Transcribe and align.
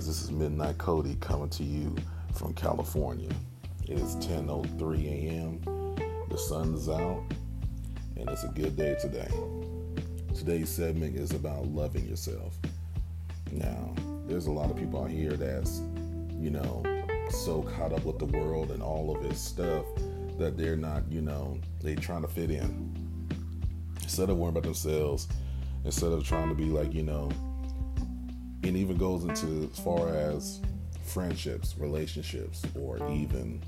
guys, 0.00 0.06
this 0.06 0.22
is 0.22 0.30
Midnight 0.30 0.78
Cody 0.78 1.14
coming 1.20 1.50
to 1.50 1.62
you 1.62 1.94
from 2.32 2.54
California. 2.54 3.28
It 3.86 3.98
is 3.98 4.16
10:03 4.16 5.06
a.m. 5.06 5.60
The 6.30 6.38
sun's 6.38 6.88
out, 6.88 7.22
and 8.16 8.26
it's 8.30 8.44
a 8.44 8.48
good 8.48 8.76
day 8.78 8.96
today. 8.98 9.28
Today's 10.34 10.70
segment 10.70 11.16
is 11.16 11.32
about 11.32 11.66
loving 11.66 12.08
yourself. 12.08 12.56
Now, 13.52 13.94
there's 14.26 14.46
a 14.46 14.50
lot 14.50 14.70
of 14.70 14.78
people 14.78 15.04
out 15.04 15.10
here 15.10 15.32
that's, 15.32 15.82
you 16.38 16.48
know, 16.48 16.82
so 17.28 17.60
caught 17.60 17.92
up 17.92 18.06
with 18.06 18.18
the 18.18 18.38
world 18.38 18.70
and 18.70 18.82
all 18.82 19.14
of 19.14 19.22
its 19.26 19.38
stuff 19.38 19.84
that 20.38 20.56
they're 20.56 20.76
not, 20.76 21.02
you 21.12 21.20
know, 21.20 21.58
they 21.82 21.94
trying 21.94 22.22
to 22.22 22.28
fit 22.28 22.50
in. 22.50 23.28
Instead 24.02 24.30
of 24.30 24.38
worrying 24.38 24.56
about 24.56 24.62
themselves, 24.62 25.28
instead 25.84 26.10
of 26.10 26.24
trying 26.24 26.48
to 26.48 26.54
be 26.54 26.70
like, 26.70 26.94
you 26.94 27.02
know, 27.02 27.30
it 28.62 28.76
even 28.76 28.96
goes 28.96 29.24
into 29.24 29.70
as 29.72 29.78
far 29.78 30.08
as 30.08 30.60
friendships, 31.04 31.74
relationships, 31.78 32.62
or 32.78 32.96
even 33.10 33.62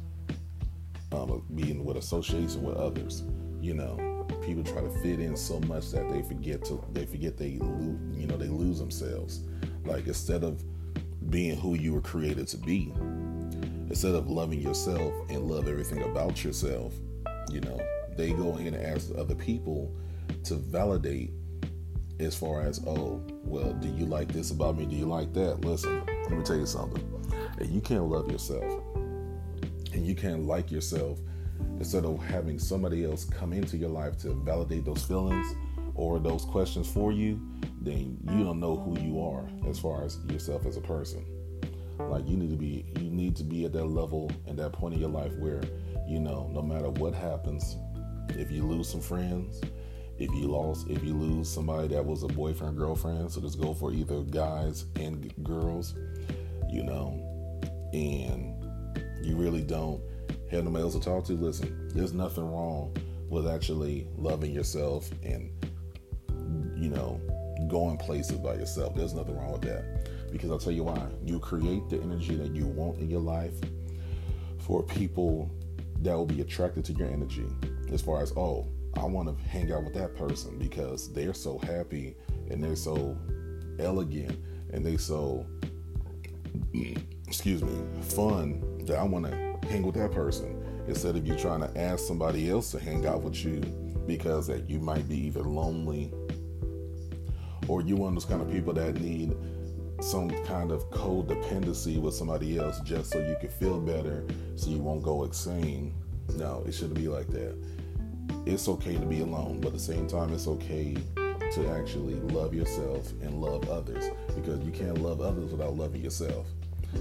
um, 1.12 1.42
being 1.54 1.84
with 1.84 1.96
association 1.96 2.62
with 2.62 2.76
others. 2.76 3.22
You 3.60 3.74
know, 3.74 4.26
people 4.44 4.64
try 4.64 4.82
to 4.82 4.90
fit 5.02 5.20
in 5.20 5.36
so 5.36 5.60
much 5.60 5.90
that 5.92 6.08
they 6.10 6.22
forget 6.22 6.64
to 6.66 6.84
they 6.92 7.06
forget 7.06 7.36
they 7.36 7.58
lose 7.58 8.18
you 8.18 8.26
know 8.26 8.36
they 8.36 8.48
lose 8.48 8.78
themselves. 8.78 9.40
Like 9.84 10.06
instead 10.06 10.44
of 10.44 10.62
being 11.30 11.56
who 11.56 11.74
you 11.74 11.92
were 11.92 12.00
created 12.00 12.48
to 12.48 12.56
be, 12.56 12.92
instead 13.88 14.14
of 14.14 14.28
loving 14.28 14.60
yourself 14.60 15.12
and 15.28 15.48
love 15.48 15.68
everything 15.68 16.02
about 16.02 16.44
yourself, 16.44 16.92
you 17.50 17.60
know, 17.60 17.80
they 18.16 18.32
go 18.32 18.50
ahead 18.50 18.74
and 18.74 18.84
ask 18.84 19.10
other 19.16 19.34
people 19.34 19.94
to 20.44 20.54
validate 20.54 21.30
as 22.24 22.36
far 22.36 22.62
as, 22.62 22.84
oh, 22.86 23.22
well, 23.44 23.72
do 23.74 23.88
you 23.88 24.06
like 24.06 24.32
this 24.32 24.50
about 24.50 24.76
me? 24.76 24.86
Do 24.86 24.96
you 24.96 25.06
like 25.06 25.32
that? 25.34 25.60
Listen, 25.62 26.02
let 26.06 26.30
me 26.30 26.42
tell 26.42 26.56
you 26.56 26.66
something. 26.66 27.02
If 27.58 27.70
you 27.70 27.80
can't 27.80 28.04
love 28.04 28.30
yourself 28.30 28.82
and 29.92 30.06
you 30.06 30.14
can't 30.14 30.44
like 30.44 30.70
yourself, 30.70 31.18
instead 31.78 32.04
of 32.04 32.22
having 32.22 32.58
somebody 32.58 33.04
else 33.04 33.24
come 33.24 33.52
into 33.52 33.76
your 33.76 33.90
life 33.90 34.16
to 34.18 34.34
validate 34.44 34.84
those 34.84 35.02
feelings 35.02 35.46
or 35.94 36.18
those 36.18 36.44
questions 36.44 36.90
for 36.90 37.12
you, 37.12 37.40
then 37.80 38.16
you 38.30 38.44
don't 38.44 38.60
know 38.60 38.76
who 38.76 38.98
you 39.00 39.22
are 39.22 39.48
as 39.68 39.78
far 39.78 40.04
as 40.04 40.18
yourself 40.28 40.66
as 40.66 40.76
a 40.76 40.80
person. 40.80 41.24
Like 41.98 42.26
you 42.26 42.36
need 42.36 42.50
to 42.50 42.56
be 42.56 42.84
you 42.98 43.10
need 43.10 43.36
to 43.36 43.44
be 43.44 43.64
at 43.64 43.72
that 43.74 43.84
level 43.84 44.30
and 44.46 44.58
that 44.58 44.72
point 44.72 44.94
in 44.94 45.00
your 45.00 45.10
life 45.10 45.32
where, 45.38 45.62
you 46.06 46.18
know, 46.18 46.50
no 46.52 46.62
matter 46.62 46.90
what 46.90 47.14
happens, 47.14 47.76
if 48.30 48.50
you 48.50 48.66
lose 48.66 48.88
some 48.88 49.00
friends, 49.00 49.60
if 50.22 50.32
you 50.34 50.46
lost 50.46 50.88
if 50.88 51.02
you 51.02 51.14
lose 51.14 51.48
somebody 51.48 51.88
that 51.88 52.04
was 52.04 52.22
a 52.22 52.28
boyfriend 52.28 52.76
girlfriend 52.76 53.30
so 53.30 53.40
just 53.40 53.60
go 53.60 53.74
for 53.74 53.92
either 53.92 54.22
guys 54.22 54.84
and 54.96 55.32
girls 55.42 55.94
you 56.70 56.82
know 56.84 57.18
and 57.92 58.64
you 59.22 59.36
really 59.36 59.62
don't 59.62 60.00
have 60.50 60.64
nobody 60.64 60.82
else 60.84 60.94
to 60.94 61.00
talk 61.00 61.24
to. 61.24 61.32
Listen 61.32 61.90
there's 61.94 62.12
nothing 62.12 62.44
wrong 62.44 62.96
with 63.28 63.48
actually 63.48 64.06
loving 64.16 64.52
yourself 64.52 65.10
and 65.22 65.50
you 66.76 66.88
know 66.88 67.20
going 67.68 67.96
places 67.96 68.38
by 68.38 68.54
yourself. 68.54 68.94
There's 68.94 69.14
nothing 69.14 69.36
wrong 69.36 69.52
with 69.52 69.62
that. 69.62 70.30
Because 70.30 70.50
i'll 70.50 70.58
tell 70.58 70.72
you 70.72 70.84
why. 70.84 71.06
You 71.24 71.38
create 71.38 71.88
the 71.90 72.00
energy 72.00 72.36
that 72.36 72.54
you 72.54 72.66
want 72.66 72.98
in 72.98 73.10
your 73.10 73.20
life 73.20 73.54
for 74.58 74.82
people 74.82 75.50
that 76.00 76.14
will 76.14 76.26
be 76.26 76.40
attracted 76.40 76.84
to 76.86 76.92
your 76.94 77.08
energy 77.08 77.46
as 77.92 78.00
far 78.00 78.22
as 78.22 78.32
oh 78.36 78.66
I 78.96 79.04
want 79.04 79.28
to 79.28 79.44
hang 79.48 79.72
out 79.72 79.84
with 79.84 79.94
that 79.94 80.14
person 80.14 80.58
because 80.58 81.12
they're 81.12 81.34
so 81.34 81.58
happy 81.58 82.14
and 82.50 82.62
they're 82.62 82.76
so 82.76 83.16
elegant 83.78 84.38
and 84.72 84.84
they 84.84 84.96
so 84.96 85.46
excuse 87.26 87.62
me 87.62 87.72
fun 88.02 88.84
that 88.86 88.98
I 88.98 89.02
want 89.02 89.26
to 89.26 89.68
hang 89.68 89.82
with 89.82 89.94
that 89.94 90.12
person 90.12 90.62
instead 90.86 91.16
of 91.16 91.26
you 91.26 91.36
trying 91.36 91.60
to 91.60 91.78
ask 91.78 92.06
somebody 92.06 92.50
else 92.50 92.70
to 92.72 92.78
hang 92.78 93.06
out 93.06 93.22
with 93.22 93.44
you 93.44 93.60
because 94.06 94.46
that 94.48 94.68
you 94.68 94.78
might 94.78 95.08
be 95.08 95.26
either 95.26 95.42
lonely 95.42 96.12
or 97.68 97.80
you 97.80 97.96
one 97.96 98.08
of 98.08 98.14
those 98.14 98.24
kind 98.24 98.42
of 98.42 98.50
people 98.50 98.72
that 98.74 99.00
need 99.00 99.34
some 100.00 100.28
kind 100.44 100.72
of 100.72 100.88
codependency 100.90 102.00
with 102.00 102.12
somebody 102.12 102.58
else 102.58 102.80
just 102.80 103.12
so 103.12 103.18
you 103.20 103.36
can 103.40 103.48
feel 103.48 103.78
better 103.78 104.24
so 104.56 104.68
you 104.68 104.78
won't 104.78 105.02
go 105.02 105.22
insane. 105.22 105.94
No, 106.36 106.64
it 106.66 106.72
shouldn't 106.72 106.94
be 106.94 107.06
like 107.06 107.28
that 107.28 107.56
it's 108.46 108.68
okay 108.68 108.94
to 108.94 109.06
be 109.06 109.20
alone, 109.20 109.60
but 109.60 109.68
at 109.68 109.74
the 109.74 109.80
same 109.80 110.06
time, 110.06 110.32
it's 110.32 110.48
okay 110.48 110.96
to 111.52 111.68
actually 111.68 112.14
love 112.14 112.54
yourself 112.54 113.10
and 113.22 113.40
love 113.40 113.68
others 113.68 114.10
because 114.34 114.60
you 114.64 114.72
can't 114.72 114.98
love 114.98 115.20
others 115.20 115.52
without 115.52 115.76
loving 115.76 116.02
yourself. 116.02 116.46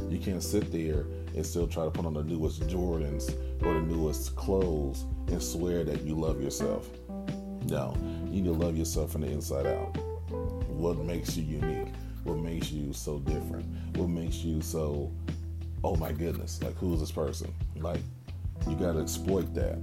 You 0.09 0.19
can't 0.19 0.43
sit 0.43 0.71
there 0.71 1.05
and 1.35 1.45
still 1.45 1.67
try 1.67 1.85
to 1.85 1.91
put 1.91 2.05
on 2.05 2.13
the 2.13 2.23
newest 2.23 2.61
Jordans 2.67 3.33
or 3.63 3.73
the 3.73 3.81
newest 3.81 4.35
clothes 4.35 5.05
and 5.27 5.41
swear 5.41 5.83
that 5.83 6.01
you 6.01 6.15
love 6.15 6.41
yourself. 6.41 6.89
No, 7.65 7.95
you 8.25 8.41
need 8.41 8.45
to 8.45 8.53
love 8.53 8.77
yourself 8.77 9.11
from 9.11 9.21
the 9.21 9.27
inside 9.27 9.65
out. 9.65 9.97
What 10.67 10.97
makes 10.97 11.37
you 11.37 11.43
unique? 11.43 11.93
What 12.23 12.37
makes 12.37 12.71
you 12.71 12.93
so 12.93 13.19
different? 13.19 13.65
What 13.97 14.09
makes 14.09 14.37
you 14.37 14.61
so, 14.61 15.11
oh 15.83 15.95
my 15.95 16.11
goodness, 16.11 16.61
like 16.61 16.75
who 16.77 16.93
is 16.93 16.99
this 16.99 17.11
person? 17.11 17.53
Like, 17.77 18.01
you 18.67 18.75
got 18.75 18.93
to 18.93 18.99
exploit 18.99 19.53
that. 19.55 19.79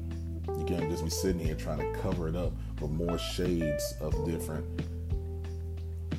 You 0.56 0.64
can't 0.64 0.90
just 0.90 1.04
be 1.04 1.10
sitting 1.10 1.44
here 1.44 1.54
trying 1.54 1.78
to 1.78 2.00
cover 2.00 2.28
it 2.28 2.36
up 2.36 2.52
with 2.80 2.90
more 2.90 3.18
shades 3.18 3.94
of 4.00 4.12
different, 4.24 4.64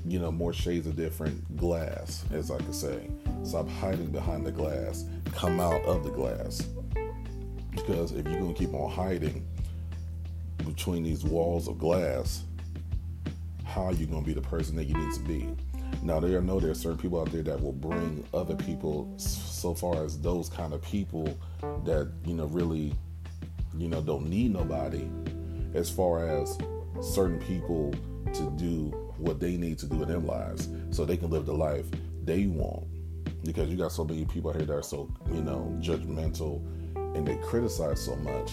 you 0.05 0.19
know, 0.19 0.31
more 0.31 0.53
shades 0.53 0.87
of 0.87 0.95
different 0.95 1.57
glass, 1.57 2.25
as 2.31 2.51
I 2.51 2.57
could 2.57 2.75
say. 2.75 3.09
Stop 3.43 3.67
hiding 3.69 4.11
behind 4.11 4.45
the 4.45 4.51
glass. 4.51 5.05
Come 5.33 5.59
out 5.59 5.81
of 5.83 6.03
the 6.03 6.11
glass. 6.11 6.67
Because 7.71 8.11
if 8.11 8.27
you're 8.27 8.39
going 8.39 8.53
to 8.53 8.59
keep 8.59 8.73
on 8.73 8.91
hiding 8.91 9.45
between 10.65 11.03
these 11.03 11.23
walls 11.23 11.67
of 11.67 11.77
glass, 11.77 12.43
how 13.63 13.85
are 13.85 13.93
you 13.93 14.05
going 14.05 14.23
to 14.23 14.27
be 14.27 14.33
the 14.33 14.41
person 14.41 14.75
that 14.75 14.85
you 14.85 14.95
need 14.95 15.13
to 15.13 15.21
be? 15.21 15.47
Now, 16.01 16.19
there 16.19 16.41
know 16.41 16.59
there 16.59 16.71
are 16.71 16.75
certain 16.75 16.97
people 16.97 17.19
out 17.19 17.31
there 17.31 17.43
that 17.43 17.61
will 17.61 17.73
bring 17.73 18.25
other 18.33 18.55
people 18.55 19.13
so 19.17 19.73
far 19.73 20.03
as 20.03 20.19
those 20.19 20.49
kind 20.49 20.73
of 20.73 20.81
people 20.81 21.37
that, 21.83 22.09
you 22.25 22.33
know, 22.33 22.45
really 22.45 22.93
you 23.77 23.87
know, 23.87 24.01
don't 24.01 24.29
need 24.29 24.53
nobody 24.53 25.07
as 25.73 25.89
far 25.89 26.27
as 26.27 26.57
certain 27.01 27.39
people 27.39 27.93
to 28.33 28.51
do 28.57 28.89
what 29.17 29.39
they 29.39 29.57
need 29.57 29.77
to 29.79 29.85
do 29.85 30.01
in 30.01 30.07
their 30.07 30.19
lives 30.19 30.69
so 30.91 31.05
they 31.05 31.17
can 31.17 31.29
live 31.29 31.45
the 31.45 31.53
life 31.53 31.85
they 32.23 32.47
want. 32.47 32.85
Because 33.43 33.69
you 33.69 33.77
got 33.77 33.91
so 33.91 34.03
many 34.03 34.25
people 34.25 34.51
here 34.51 34.65
that 34.65 34.73
are 34.73 34.83
so, 34.83 35.09
you 35.31 35.41
know, 35.41 35.75
judgmental 35.79 36.61
and 37.15 37.27
they 37.27 37.35
criticize 37.37 38.01
so 38.01 38.15
much. 38.17 38.51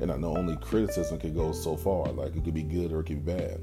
And 0.00 0.12
I 0.12 0.16
know 0.16 0.36
only 0.36 0.56
criticism 0.56 1.18
can 1.18 1.34
go 1.34 1.52
so 1.52 1.76
far. 1.76 2.06
Like 2.08 2.36
it 2.36 2.44
could 2.44 2.54
be 2.54 2.62
good 2.62 2.92
or 2.92 3.00
it 3.00 3.04
could 3.04 3.24
be 3.24 3.32
bad. 3.32 3.60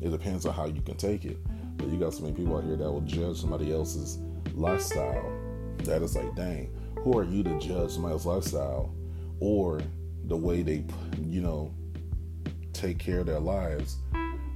It 0.00 0.10
depends 0.10 0.46
on 0.46 0.54
how 0.54 0.66
you 0.66 0.82
can 0.82 0.96
take 0.96 1.24
it. 1.24 1.38
But 1.76 1.88
you 1.88 1.98
got 1.98 2.14
so 2.14 2.22
many 2.22 2.34
people 2.34 2.56
out 2.56 2.64
here 2.64 2.76
that 2.76 2.90
will 2.90 3.00
judge 3.02 3.40
somebody 3.40 3.72
else's 3.72 4.18
lifestyle. 4.54 5.30
That 5.78 6.02
is 6.02 6.16
like, 6.16 6.34
dang, 6.34 6.70
who 6.98 7.18
are 7.18 7.24
you 7.24 7.42
to 7.44 7.58
judge 7.58 7.92
somebody 7.92 8.12
else's 8.12 8.26
lifestyle? 8.26 8.94
Or 9.40 9.80
the 10.32 10.36
way 10.38 10.62
they, 10.62 10.82
you 11.26 11.42
know, 11.42 11.74
take 12.72 12.98
care 12.98 13.18
of 13.18 13.26
their 13.26 13.38
lives. 13.38 13.98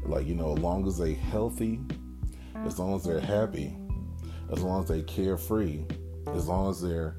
Like, 0.07 0.27
you 0.27 0.35
know, 0.35 0.55
as 0.55 0.59
long 0.61 0.87
as 0.87 0.97
they're 0.97 1.15
healthy, 1.15 1.81
as 2.65 2.79
long 2.79 2.97
as 2.97 3.05
they're 3.05 3.21
happy, 3.21 3.77
as 4.51 4.63
long 4.63 4.83
as 4.83 4.89
they 4.89 5.03
carefree, 5.03 5.85
as 6.29 6.49
long 6.49 6.71
as 6.71 6.81
they're, 6.81 7.19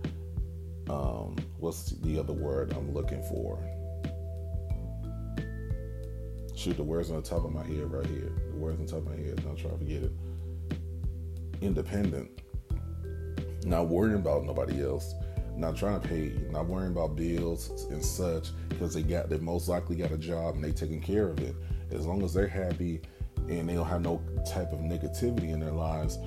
um, 0.90 1.35
what's 1.59 1.91
the 2.01 2.18
other 2.18 2.34
word 2.34 2.73
I'm 2.73 2.95
looking 2.95 3.22
for? 3.29 3.59
Shoot, 6.56 6.78
the 6.78 6.84
words 6.84 7.12
on 7.12 7.18
the 7.18 7.22
top 7.22 7.45
of 7.45 7.53
my 7.53 7.63
head 7.63 7.92
right 7.92 8.07
here. 8.07 8.31
The 8.53 8.57
words 8.57 8.80
on 8.80 8.88
the 8.88 8.92
top 8.92 9.01
of 9.01 9.15
my 9.15 9.24
head. 9.24 9.36
Don't 9.44 9.56
try 9.56 9.69
to 9.69 9.77
forget 9.77 10.01
it. 10.01 10.12
Independent. 11.62 12.42
Not 13.65 13.88
worrying 13.88 14.15
about 14.15 14.45
nobody 14.45 14.81
else 14.81 15.13
not 15.57 15.75
trying 15.75 16.00
to 16.00 16.07
pay, 16.07 16.33
not 16.51 16.68
worrying 16.68 16.92
about 16.92 17.15
bills 17.15 17.88
and 17.89 18.04
such, 18.04 18.50
because 18.69 18.94
they 18.94 19.01
got 19.01 19.30
they 19.30 19.38
most 19.38 19.68
likely 19.68 19.95
got 19.95 20.12
a 20.12 20.18
job 20.18 20.56
and 20.56 20.63
they 20.63 20.71
taking 20.71 21.01
care 21.01 21.30
of 21.30 21.39
it. 21.39 21.56
As 21.92 22.06
long 22.06 22.24
as 22.24 22.33
they're 22.33 22.48
happy 22.48 23.01
and 23.50 23.68
they 23.68 23.74
don't 23.74 23.88
have 23.88 24.01
no 24.01 24.21
type 24.50 24.71
of 24.71 24.80
negativity 24.80 25.51
in 25.51 25.59
their 25.59 25.71
lives, 25.71 26.18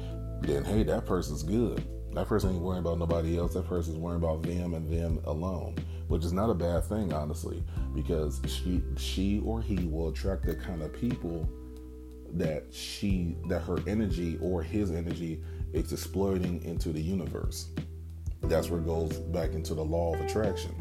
then 0.43 0.65
hey, 0.65 0.82
that 0.85 1.06
person's 1.06 1.43
good. 1.43 1.85
That 2.12 2.27
person 2.27 2.50
ain't 2.50 2.62
worrying 2.62 2.81
about 2.81 2.99
nobody 2.99 3.38
else. 3.38 3.55
That 3.55 3.69
person's 3.69 3.97
worrying 3.97 4.23
about 4.23 4.43
them 4.43 4.75
and 4.75 4.91
them 4.91 5.21
alone, 5.25 5.76
which 6.09 6.25
is 6.25 6.33
not 6.33 6.50
a 6.50 6.55
bad 6.55 6.85
thing, 6.85 7.12
honestly, 7.12 7.62
because 7.94 8.41
she 8.47 8.83
she 8.97 9.41
or 9.44 9.62
he 9.62 9.87
will 9.87 10.09
attract 10.09 10.47
the 10.47 10.56
kind 10.56 10.83
of 10.83 10.93
people 10.93 11.49
that 12.33 12.65
she 12.71 13.37
that 13.49 13.61
her 13.61 13.79
energy 13.87 14.38
or 14.41 14.62
his 14.62 14.91
energy 14.91 15.41
is 15.73 15.93
exploiting 15.93 16.62
into 16.65 16.93
the 16.93 17.00
universe 17.00 17.69
that's 18.43 18.69
where 18.71 18.81
it 18.81 18.87
goes 18.87 19.13
back 19.19 19.53
into 19.53 19.75
the 19.75 19.85
law 19.85 20.15
of 20.15 20.21
attraction. 20.21 20.75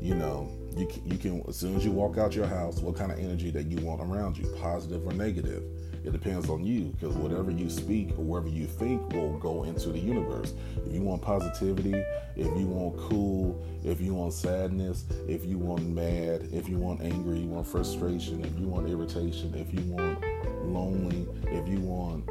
You 0.00 0.14
know, 0.14 0.50
You 0.76 0.88
you 1.04 1.18
can 1.18 1.42
as 1.48 1.56
soon 1.56 1.76
as 1.76 1.84
you 1.84 1.90
walk 1.90 2.16
out 2.16 2.34
your 2.34 2.46
house, 2.46 2.80
what 2.80 2.96
kind 2.96 3.12
of 3.12 3.18
energy 3.18 3.50
that 3.50 3.66
you 3.66 3.84
want 3.84 4.00
around 4.00 4.38
you, 4.38 4.46
positive 4.60 5.06
or 5.06 5.12
negative. 5.12 5.62
It 6.02 6.12
depends 6.12 6.48
on 6.48 6.64
you 6.64 6.94
because 6.98 7.14
whatever 7.16 7.50
you 7.50 7.68
speak 7.68 8.12
or 8.18 8.22
whatever 8.22 8.48
you 8.48 8.66
think 8.66 9.12
will 9.12 9.36
go 9.38 9.64
into 9.64 9.90
the 9.90 9.98
universe. 9.98 10.54
If 10.86 10.94
you 10.94 11.02
want 11.02 11.20
positivity, 11.20 12.02
if 12.36 12.46
you 12.58 12.66
want 12.66 12.96
cool, 12.96 13.62
if 13.84 14.00
you 14.00 14.14
want 14.14 14.32
sadness, 14.32 15.04
if 15.28 15.44
you 15.44 15.58
want 15.58 15.86
mad, 15.86 16.48
if 16.52 16.70
you 16.70 16.78
want 16.78 17.02
angry, 17.02 17.40
you 17.40 17.48
want 17.48 17.66
frustration, 17.66 18.42
if 18.42 18.58
you 18.58 18.66
want 18.66 18.88
irritation, 18.88 19.54
if 19.54 19.74
you 19.74 19.82
want 19.92 20.24
lonely, 20.64 21.28
if 21.48 21.68
you 21.68 21.80
want 21.80 22.26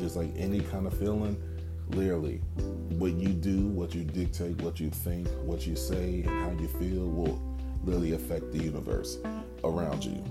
just 0.00 0.16
like 0.16 0.32
any 0.36 0.60
kind 0.60 0.88
of 0.88 0.98
feeling, 0.98 1.36
literally, 1.94 2.40
what 2.98 3.12
you 3.12 3.28
do, 3.28 3.66
what 3.68 3.94
you 3.94 4.04
dictate, 4.04 4.60
what 4.62 4.80
you 4.80 4.90
think, 4.90 5.28
what 5.44 5.66
you 5.66 5.76
say, 5.76 6.24
and 6.26 6.28
how 6.28 6.50
you 6.60 6.68
feel 6.68 7.08
will 7.08 7.40
literally 7.84 8.12
affect 8.12 8.52
the 8.52 8.58
universe 8.58 9.18
around 9.64 10.04
you 10.04 10.22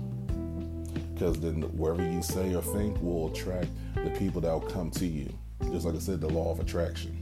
because 1.22 1.38
then 1.38 1.62
wherever 1.76 2.02
you 2.02 2.20
say 2.20 2.52
or 2.52 2.62
think 2.62 3.00
will 3.00 3.28
attract 3.28 3.68
the 3.94 4.10
people 4.10 4.40
that 4.40 4.52
will 4.52 4.60
come 4.60 4.90
to 4.90 5.06
you. 5.06 5.32
Just 5.70 5.86
like 5.86 5.94
I 5.94 6.00
said, 6.00 6.20
the 6.20 6.28
law 6.28 6.50
of 6.50 6.58
attraction. 6.58 7.16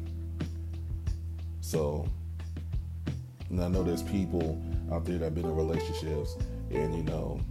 So, 1.60 2.08
and 3.50 3.62
I 3.62 3.68
know 3.68 3.82
there's 3.82 4.02
people 4.02 4.58
out 4.90 5.04
there 5.04 5.18
that 5.18 5.24
have 5.24 5.34
been 5.34 5.44
in 5.44 5.54
relationships, 5.54 6.38
and 6.70 6.96
you 6.96 7.02
know, 7.02 7.42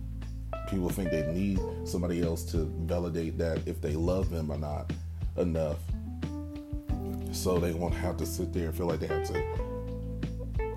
people 0.71 0.89
think 0.89 1.11
they 1.11 1.31
need 1.31 1.59
somebody 1.83 2.23
else 2.23 2.43
to 2.45 2.65
validate 2.79 3.37
that 3.37 3.67
if 3.67 3.79
they 3.79 3.93
love 3.93 4.31
them 4.31 4.51
or 4.51 4.57
not 4.57 4.91
enough. 5.37 5.77
So 7.31 7.59
they 7.59 7.71
won't 7.71 7.93
have 7.93 8.17
to 8.17 8.25
sit 8.25 8.53
there 8.53 8.67
and 8.67 8.75
feel 8.75 8.87
like 8.87 8.99
they 8.99 9.07
have 9.07 9.27
to 9.27 9.43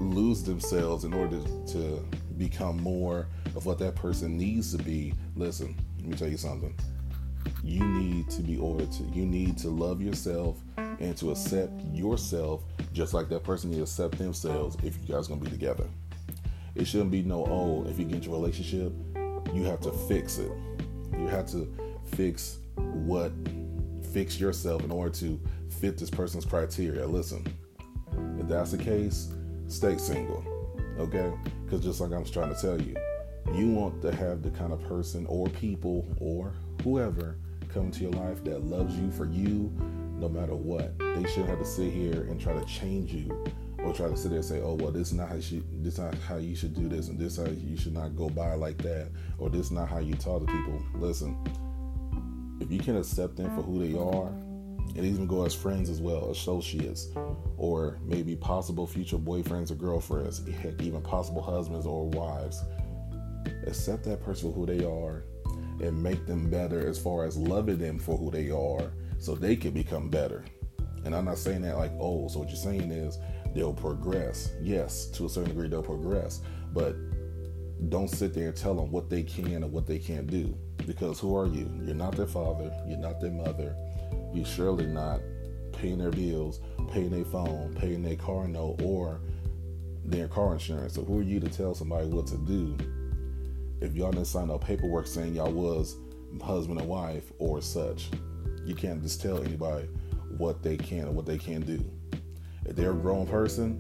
lose 0.01 0.43
themselves 0.43 1.05
in 1.05 1.13
order 1.15 1.41
to 1.69 2.05
become 2.37 2.81
more 2.83 3.27
of 3.55 3.67
what 3.67 3.79
that 3.79 3.95
person 3.95 4.37
needs 4.37 4.77
to 4.77 4.83
be, 4.83 5.15
listen, 5.37 5.77
let 5.99 6.09
me 6.09 6.17
tell 6.17 6.29
you 6.29 6.37
something. 6.37 6.75
You 7.63 7.85
need 7.85 8.29
to 8.31 8.43
be 8.43 8.59
ordered 8.59 8.91
to, 8.93 9.05
you 9.05 9.25
need 9.25 9.57
to 9.59 9.69
love 9.69 10.03
yourself 10.03 10.59
and 10.77 11.17
to 11.19 11.31
accept 11.31 11.73
yourself 11.93 12.65
just 12.93 13.15
like 13.15 13.29
that 13.29 13.45
person 13.45 13.71
needs 13.71 13.79
to 13.97 14.05
accept 14.05 14.19
themselves 14.19 14.77
if 14.83 14.97
you 14.97 15.15
guys 15.15 15.29
gonna 15.29 15.41
be 15.41 15.51
together. 15.51 15.87
It 16.75 16.87
shouldn't 16.87 17.11
be 17.11 17.23
no, 17.23 17.45
oh, 17.47 17.87
if 17.89 17.99
you 17.99 18.05
get 18.05 18.17
into 18.17 18.31
a 18.31 18.39
relationship, 18.39 18.93
you 19.55 19.65
have 19.65 19.81
to 19.81 19.93
fix 19.93 20.39
it. 20.39 20.51
You 21.13 21.27
have 21.29 21.47
to 21.53 21.73
fix 22.17 22.59
what, 22.77 23.33
fix 24.13 24.41
yourself 24.41 24.83
in 24.83 24.91
order 24.91 25.11
to 25.17 25.41
fit 25.73 25.99
this 25.99 26.11
person's 26.11 26.45
criteria. 26.45 27.07
Listen, 27.07 27.45
if 28.39 28.49
that's 28.49 28.73
the 28.73 28.79
case, 28.79 29.33
stay 29.69 29.97
single, 29.97 30.45
okay? 30.99 31.33
Because 31.65 31.85
just 31.85 32.01
like 32.01 32.13
I 32.13 32.19
was 32.19 32.31
trying 32.31 32.55
to 32.55 32.61
tell 32.61 32.81
you, 32.81 32.97
you 33.55 33.71
want 33.71 34.03
to 34.03 34.15
have 34.15 34.43
the 34.43 34.51
kind 34.51 34.73
of 34.73 34.83
person 34.85 35.27
or 35.27 35.49
people 35.49 36.07
or 36.21 36.53
whoever 36.85 37.37
come 37.73 37.87
into 37.87 38.03
your 38.03 38.13
life 38.13 38.45
that 38.45 38.65
loves 38.65 38.97
you 38.97 39.11
for 39.11 39.25
you 39.25 39.73
no 40.19 40.29
matter 40.29 40.55
what. 40.55 40.97
They 40.99 41.25
shouldn't 41.29 41.49
have 41.49 41.59
to 41.59 41.65
sit 41.65 41.93
here 41.93 42.23
and 42.23 42.41
try 42.41 42.53
to 42.53 42.65
change 42.67 43.13
you 43.13 43.45
or 43.79 43.93
try 43.93 44.09
to 44.09 44.17
sit 44.17 44.29
there 44.29 44.39
and 44.39 44.45
say, 44.45 44.61
"Oh, 44.61 44.75
well, 44.75 44.93
this 44.93 45.09
is 45.09 45.15
not 45.15 45.29
how 45.29 45.37
you 45.37 45.65
this 45.81 45.95
is 45.95 45.99
not 45.99 46.15
how 46.15 46.37
you 46.37 46.55
should 46.55 46.75
do 46.75 46.89
this, 46.89 47.09
and 47.09 47.19
this 47.19 47.37
how 47.37 47.47
you 47.47 47.77
should 47.77 47.95
not 47.95 48.15
go 48.17 48.29
by 48.29 48.55
like 48.55 48.79
that, 48.83 49.09
or 49.39 49.51
this 49.51 49.67
is 49.67 49.73
not 49.73 49.89
how 49.89 49.99
you 49.99 50.15
talk 50.15 50.47
to 50.47 50.47
people." 50.47 50.81
Listen, 50.95 51.37
if 52.61 52.71
you 52.71 52.79
can 52.79 52.97
accept 52.97 53.37
them 53.37 53.55
for 53.57 53.63
who 53.63 53.85
they 53.85 53.99
are, 53.99 54.33
and 54.95 55.07
even 55.07 55.27
go 55.27 55.45
as 55.45 55.55
friends 55.55 55.89
as 55.89 56.01
well, 56.01 56.31
associates, 56.31 57.09
or 57.57 57.99
maybe 58.05 58.37
possible 58.37 58.87
future 58.87 59.17
boyfriends 59.17 59.71
or 59.71 59.75
girlfriends, 59.75 60.43
even 60.81 61.01
possible 61.01 61.43
husbands 61.43 61.87
or 61.87 62.09
wives 62.11 62.63
accept 63.67 64.05
that 64.05 64.23
person 64.23 64.53
for 64.53 64.59
who 64.59 64.67
they 64.67 64.85
are 64.85 65.25
and 65.81 66.01
make 66.01 66.27
them 66.27 66.49
better 66.51 66.87
as 66.87 66.99
far 66.99 67.25
as 67.25 67.37
loving 67.37 67.79
them 67.79 67.99
for 67.99 68.17
who 68.17 68.31
they 68.31 68.51
are 68.51 68.93
so 69.19 69.35
they 69.35 69.57
can 69.57 69.73
become 69.73 70.09
better. 70.09 70.45
And 71.05 71.15
I'm 71.15 71.25
not 71.25 71.39
saying 71.39 71.63
that 71.63 71.77
like, 71.79 71.93
oh, 71.99 72.29
so 72.29 72.41
what 72.41 72.49
you're 72.49 72.57
saying 72.57 72.91
is 72.93 73.19
they'll 73.55 73.73
progress. 73.73 74.53
Yes, 74.61 75.07
to 75.11 75.27
a 75.27 75.29
certain 75.29 75.51
degree, 75.51 75.69
they'll 75.69 75.83
progress. 75.83 76.41
But 76.73 76.97
don't 77.89 78.09
sit 78.09 78.35
there 78.35 78.49
and 78.49 78.57
tell 78.57 78.75
them 78.75 78.91
what 78.91 79.11
they 79.11 79.23
can 79.23 79.63
and 79.63 79.73
what 79.73 79.87
they 79.87 79.99
can't 79.99 80.29
do. 80.29 80.57
Because 80.87 81.19
who 81.19 81.37
are 81.37 81.47
you? 81.47 81.71
You're 81.85 81.95
not 81.95 82.17
their 82.17 82.27
father. 82.27 82.73
You're 82.87 82.99
not 82.99 83.21
their 83.21 83.31
mother. 83.31 83.77
You're 84.33 84.45
surely 84.45 84.87
not 84.87 85.21
paying 85.73 85.99
their 85.99 86.11
bills, 86.11 86.61
paying 86.91 87.11
their 87.11 87.25
phone, 87.25 87.75
paying 87.79 88.03
their 88.03 88.17
car 88.17 88.47
note, 88.49 88.81
or 88.83 89.21
their 90.05 90.29
car 90.29 90.53
insurance. 90.53 90.95
So 90.95 91.05
who 91.05 91.21
are 91.21 91.23
you 91.23 91.41
to 91.41 91.49
tell 91.49 91.75
somebody 91.75 92.07
what 92.07 92.27
to 92.29 92.39
do 92.39 92.77
if 93.81 93.95
y'all 93.95 94.13
didn't 94.13 94.27
sign 94.27 94.49
no 94.49 94.59
paperwork 94.59 95.07
saying 95.07 95.35
y'all 95.35 95.53
was 95.53 95.97
husband 96.41 96.81
and 96.81 96.89
wife 96.89 97.33
or 97.39 97.61
such. 97.61 98.11
You 98.65 98.75
can't 98.75 99.03
just 99.03 99.21
tell 99.21 99.43
anybody 99.43 99.89
what 100.39 100.63
they 100.63 100.77
can 100.77 101.01
and 101.01 101.17
what 101.17 101.27
they 101.27 101.37
can't 101.37 101.67
do. 101.67 101.85
If 102.65 102.77
they're 102.77 102.93
a 102.93 102.95
grown 102.95 103.27
person, 103.27 103.79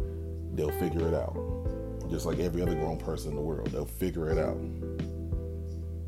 they'll 0.54 0.72
figure 0.72 1.06
it 1.06 1.14
out. 1.14 1.36
Just 2.10 2.26
like 2.26 2.40
every 2.40 2.62
other 2.62 2.74
grown 2.74 2.98
person 2.98 3.30
in 3.30 3.36
the 3.36 3.42
world, 3.42 3.68
they'll 3.70 3.86
figure 3.86 4.28
it 4.28 4.38
out. 4.38 4.58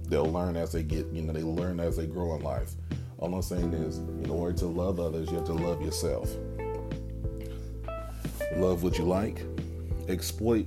They'll 0.09 0.31
learn 0.31 0.57
as 0.57 0.73
they 0.73 0.83
get, 0.83 1.07
you 1.13 1.23
know, 1.23 1.33
they 1.33 1.43
learn 1.43 1.81
as 1.81 1.97
they 1.97 2.07
grow 2.07 2.35
in 2.35 2.43
life. 2.43 2.73
All 3.19 3.35
I'm 3.35 3.43
saying 3.43 3.73
is, 3.73 3.99
in 3.99 4.31
order 4.31 4.57
to 4.59 4.67
love 4.67 5.01
others, 5.01 5.31
you 5.31 5.37
have 5.37 5.47
to 5.47 5.55
love 5.55 5.83
yourself. 5.83 6.31
Love 8.57 8.83
what 8.83 8.99
you 8.99 9.05
like, 9.05 9.43
exploit 10.09 10.67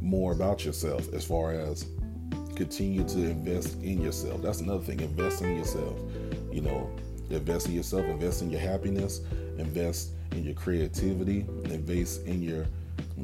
more 0.00 0.32
about 0.32 0.64
yourself 0.64 1.12
as 1.12 1.24
far 1.24 1.52
as 1.52 1.86
continue 2.54 3.04
to 3.04 3.18
invest 3.18 3.80
in 3.82 4.00
yourself. 4.00 4.42
That's 4.42 4.60
another 4.60 4.82
thing. 4.82 5.00
Invest 5.00 5.42
in 5.42 5.56
yourself. 5.56 5.98
You 6.52 6.62
know, 6.62 6.90
invest 7.30 7.66
in 7.68 7.74
yourself, 7.74 8.04
invest 8.06 8.42
in 8.42 8.50
your 8.50 8.60
happiness, 8.60 9.20
invest 9.58 10.10
in 10.32 10.44
your 10.44 10.54
creativity, 10.54 11.46
invest 11.64 12.26
in 12.26 12.42
your 12.42 12.66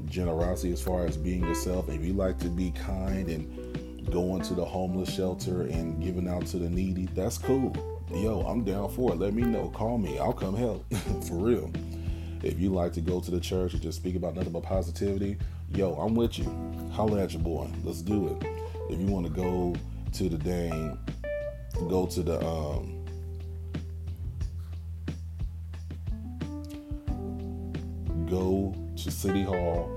generosity 0.06 0.72
as 0.72 0.82
far 0.82 1.06
as 1.06 1.16
being 1.16 1.42
yourself. 1.42 1.88
If 1.88 2.04
you 2.04 2.12
like 2.12 2.38
to 2.40 2.48
be 2.48 2.70
kind 2.72 3.28
and 3.28 4.10
going 4.10 4.42
to 4.42 4.54
the 4.54 4.64
homeless 4.64 5.12
shelter 5.12 5.62
and 5.62 6.02
giving 6.02 6.28
out 6.28 6.46
to 6.46 6.58
the 6.58 6.68
needy, 6.68 7.08
that's 7.14 7.38
cool. 7.38 7.93
Yo, 8.12 8.40
I'm 8.40 8.64
down 8.64 8.90
for 8.90 9.12
it. 9.12 9.18
Let 9.18 9.34
me 9.34 9.42
know. 9.42 9.68
Call 9.70 9.98
me. 9.98 10.18
I'll 10.18 10.32
come 10.32 10.56
help. 10.56 10.84
for 11.28 11.34
real. 11.34 11.70
If 12.42 12.60
you 12.60 12.70
like 12.70 12.92
to 12.94 13.00
go 13.00 13.20
to 13.20 13.30
the 13.30 13.40
church 13.40 13.72
and 13.72 13.82
just 13.82 13.98
speak 13.98 14.16
about 14.16 14.34
nothing 14.34 14.52
but 14.52 14.62
positivity, 14.62 15.38
yo, 15.70 15.94
I'm 15.94 16.14
with 16.14 16.38
you. 16.38 16.44
Holla 16.92 17.22
at 17.22 17.32
your 17.32 17.42
boy. 17.42 17.70
Let's 17.82 18.02
do 18.02 18.28
it 18.28 18.46
if 18.88 19.00
you 19.00 19.06
want 19.06 19.26
to 19.26 19.32
go 19.32 19.74
to 20.12 20.28
the 20.28 20.38
dang, 20.38 20.98
go 21.88 22.06
to 22.06 22.22
the 22.22 22.44
um, 22.46 23.04
go 28.28 28.74
to 28.96 29.10
City 29.10 29.42
Hall 29.42 29.90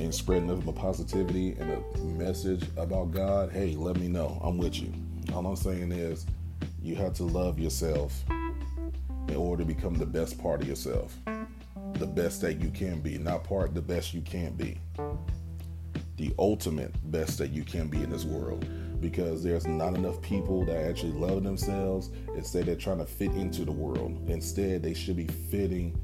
and 0.00 0.14
spread 0.14 0.44
nothing 0.44 0.62
but 0.62 0.76
positivity 0.76 1.56
and 1.58 1.72
a 1.72 1.98
message 1.98 2.64
about 2.76 3.10
God, 3.10 3.50
hey, 3.50 3.74
let 3.74 3.96
me 3.96 4.08
know. 4.08 4.40
I'm 4.42 4.56
with 4.56 4.80
you. 4.80 4.92
All 5.34 5.44
I'm 5.44 5.56
saying 5.56 5.90
is 5.92 6.24
you 6.88 6.96
have 6.96 7.14
to 7.14 7.24
love 7.24 7.58
yourself 7.58 8.24
in 9.28 9.36
order 9.36 9.62
to 9.62 9.66
become 9.66 9.94
the 9.94 10.06
best 10.06 10.38
part 10.38 10.62
of 10.62 10.68
yourself. 10.68 11.16
The 11.94 12.06
best 12.06 12.40
that 12.40 12.60
you 12.60 12.70
can 12.70 13.00
be, 13.00 13.18
not 13.18 13.44
part 13.44 13.74
the 13.74 13.82
best 13.82 14.14
you 14.14 14.22
can 14.22 14.54
be 14.54 14.78
the 16.18 16.34
ultimate 16.38 16.92
best 17.12 17.38
that 17.38 17.52
you 17.52 17.62
can 17.62 17.86
be 17.86 18.02
in 18.02 18.10
this 18.10 18.24
world 18.24 18.68
because 19.00 19.42
there's 19.42 19.66
not 19.66 19.94
enough 19.94 20.20
people 20.20 20.64
that 20.64 20.76
actually 20.76 21.12
love 21.12 21.44
themselves. 21.44 22.10
Instead, 22.34 22.66
they're 22.66 22.74
trying 22.74 22.98
to 22.98 23.06
fit 23.06 23.30
into 23.32 23.64
the 23.64 23.72
world. 23.72 24.28
Instead, 24.28 24.82
they 24.82 24.92
should 24.92 25.16
be 25.16 25.28
fitting 25.28 25.96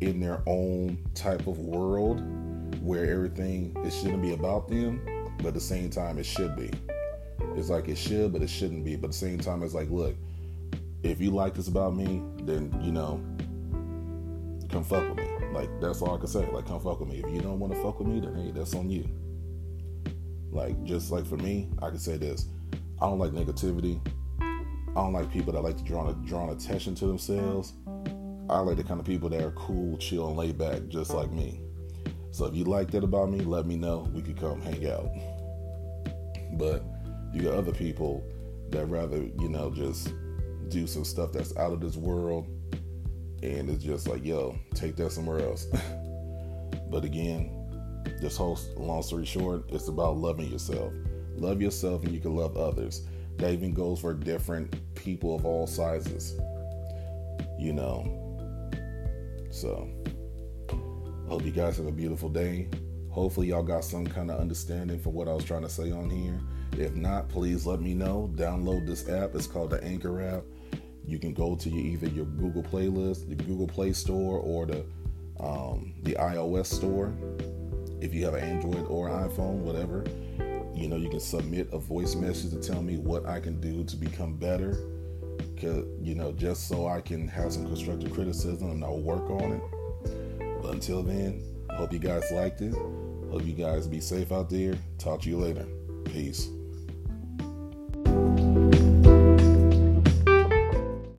in 0.00 0.18
their 0.18 0.42
own 0.46 0.98
type 1.14 1.46
of 1.46 1.60
world 1.60 2.20
where 2.82 3.08
everything 3.08 3.72
it 3.84 3.92
shouldn't 3.92 4.20
be 4.20 4.32
about 4.32 4.68
them, 4.68 5.00
but 5.38 5.48
at 5.48 5.54
the 5.54 5.60
same 5.60 5.88
time 5.88 6.18
it 6.18 6.26
should 6.26 6.56
be. 6.56 6.68
It's 7.56 7.68
like 7.68 7.88
it 7.88 7.96
should, 7.96 8.32
but 8.32 8.42
it 8.42 8.48
shouldn't 8.48 8.84
be. 8.84 8.96
But 8.96 9.08
at 9.08 9.12
the 9.12 9.18
same 9.18 9.38
time, 9.38 9.62
it's 9.62 9.74
like, 9.74 9.90
look, 9.90 10.16
if 11.02 11.20
you 11.20 11.30
like 11.30 11.54
this 11.54 11.68
about 11.68 11.94
me, 11.94 12.22
then 12.42 12.78
you 12.82 12.92
know, 12.92 13.20
come 14.70 14.84
fuck 14.84 15.08
with 15.08 15.18
me. 15.18 15.28
Like 15.52 15.68
that's 15.80 16.00
all 16.02 16.16
I 16.16 16.18
can 16.18 16.28
say. 16.28 16.48
Like 16.50 16.66
come 16.66 16.80
fuck 16.80 17.00
with 17.00 17.08
me. 17.08 17.22
If 17.24 17.30
you 17.34 17.40
don't 17.40 17.58
want 17.58 17.74
to 17.74 17.82
fuck 17.82 17.98
with 17.98 18.08
me, 18.08 18.20
then 18.20 18.34
hey, 18.34 18.52
that's 18.52 18.74
on 18.74 18.88
you. 18.88 19.08
Like 20.50 20.82
just 20.84 21.10
like 21.10 21.26
for 21.26 21.36
me, 21.36 21.68
I 21.82 21.90
can 21.90 21.98
say 21.98 22.16
this: 22.16 22.46
I 23.00 23.06
don't 23.06 23.18
like 23.18 23.32
negativity. 23.32 24.00
I 24.40 24.94
don't 24.94 25.12
like 25.12 25.30
people 25.32 25.52
that 25.54 25.62
like 25.62 25.78
to 25.78 25.84
draw 25.84 26.12
draw 26.12 26.50
attention 26.50 26.94
to 26.96 27.06
themselves. 27.06 27.74
I 28.50 28.58
like 28.58 28.76
the 28.76 28.84
kind 28.84 29.00
of 29.00 29.06
people 29.06 29.28
that 29.30 29.42
are 29.42 29.52
cool, 29.52 29.96
chill, 29.98 30.28
and 30.28 30.36
laid 30.36 30.58
back, 30.58 30.88
just 30.88 31.12
like 31.12 31.30
me. 31.30 31.60
So 32.32 32.46
if 32.46 32.54
you 32.54 32.64
like 32.64 32.90
that 32.90 33.04
about 33.04 33.30
me, 33.30 33.40
let 33.40 33.66
me 33.66 33.76
know. 33.76 34.10
We 34.12 34.22
could 34.22 34.38
come 34.38 34.60
hang 34.60 34.86
out. 34.90 35.08
But 36.58 36.84
you 37.32 37.42
got 37.42 37.54
other 37.54 37.72
people 37.72 38.24
that 38.70 38.86
rather, 38.86 39.18
you 39.18 39.48
know, 39.48 39.70
just 39.70 40.12
do 40.68 40.86
some 40.86 41.04
stuff 41.04 41.32
that's 41.32 41.56
out 41.56 41.72
of 41.72 41.80
this 41.80 41.96
world, 41.96 42.46
and 43.42 43.68
it's 43.68 43.84
just 43.84 44.08
like, 44.08 44.24
yo, 44.24 44.58
take 44.74 44.96
that 44.96 45.12
somewhere 45.12 45.40
else. 45.40 45.66
but 46.90 47.04
again, 47.04 47.62
this 48.20 48.36
whole 48.36 48.58
long 48.76 49.02
story 49.02 49.24
short, 49.24 49.64
it's 49.70 49.88
about 49.88 50.16
loving 50.16 50.50
yourself. 50.50 50.92
Love 51.36 51.60
yourself 51.60 52.04
and 52.04 52.12
you 52.12 52.20
can 52.20 52.36
love 52.36 52.56
others. 52.56 53.06
That 53.38 53.52
even 53.52 53.72
goes 53.72 54.00
for 54.00 54.14
different 54.14 54.94
people 54.94 55.34
of 55.34 55.44
all 55.44 55.66
sizes. 55.66 56.38
You 57.58 57.72
know. 57.72 58.18
So 59.50 59.88
I 60.70 61.28
hope 61.28 61.44
you 61.44 61.50
guys 61.50 61.76
have 61.78 61.86
a 61.86 61.92
beautiful 61.92 62.28
day. 62.28 62.68
Hopefully 63.12 63.48
y'all 63.48 63.62
got 63.62 63.84
some 63.84 64.06
kind 64.06 64.30
of 64.30 64.40
understanding 64.40 64.98
for 64.98 65.10
what 65.10 65.28
I 65.28 65.34
was 65.34 65.44
trying 65.44 65.62
to 65.62 65.68
say 65.68 65.92
on 65.92 66.08
here. 66.08 66.40
If 66.78 66.94
not, 66.94 67.28
please 67.28 67.66
let 67.66 67.82
me 67.82 67.92
know. 67.92 68.32
Download 68.36 68.86
this 68.86 69.06
app. 69.06 69.34
It's 69.34 69.46
called 69.46 69.68
the 69.68 69.84
Anchor 69.84 70.22
app. 70.22 70.44
You 71.06 71.18
can 71.18 71.34
go 71.34 71.54
to 71.54 71.68
your, 71.68 71.84
either 71.84 72.06
your 72.06 72.24
Google 72.24 72.62
playlist, 72.62 73.28
the 73.28 73.34
Google 73.34 73.66
Play 73.66 73.92
Store, 73.92 74.38
or 74.38 74.64
the 74.64 74.86
um, 75.38 75.92
the 76.04 76.14
iOS 76.14 76.66
store. 76.66 77.12
If 78.00 78.14
you 78.14 78.24
have 78.24 78.34
an 78.34 78.44
Android 78.44 78.86
or 78.88 79.10
iPhone, 79.10 79.58
whatever, 79.58 80.04
you 80.74 80.88
know 80.88 80.96
you 80.96 81.10
can 81.10 81.20
submit 81.20 81.68
a 81.70 81.78
voice 81.78 82.14
message 82.14 82.50
to 82.52 82.66
tell 82.66 82.80
me 82.80 82.96
what 82.96 83.26
I 83.26 83.40
can 83.40 83.60
do 83.60 83.84
to 83.84 83.96
become 83.96 84.36
better. 84.36 84.78
Cause 85.60 85.84
you 86.00 86.14
know 86.14 86.32
just 86.32 86.66
so 86.66 86.88
I 86.88 87.02
can 87.02 87.28
have 87.28 87.52
some 87.52 87.66
constructive 87.66 88.12
criticism 88.14 88.70
and 88.70 88.82
I'll 88.82 89.00
work 89.00 89.28
on 89.28 89.52
it. 89.52 90.62
But 90.62 90.74
until 90.74 91.02
then, 91.02 91.42
hope 91.74 91.92
you 91.92 91.98
guys 91.98 92.30
liked 92.32 92.60
it. 92.60 92.74
Hope 92.74 93.44
you 93.44 93.54
guys 93.54 93.86
be 93.86 94.00
safe 94.00 94.32
out 94.32 94.50
there. 94.50 94.74
Talk 94.98 95.22
to 95.22 95.28
you 95.28 95.38
later. 95.38 95.66
Peace. 96.04 96.48